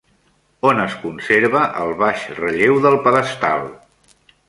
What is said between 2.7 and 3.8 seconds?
del pedestal?